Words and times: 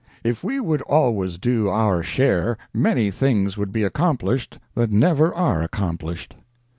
If 0.23 0.43
we 0.43 0.59
would 0.59 0.81
always 0.81 1.37
do 1.37 1.69
our 1.69 2.01
share 2.01 2.57
many 2.73 3.11
things 3.11 3.55
would 3.55 3.71
be 3.71 3.83
accomplished 3.83 4.57
that 4.73 4.89
never 4.91 5.31
are 5.35 5.61
accomplished. 5.61 6.35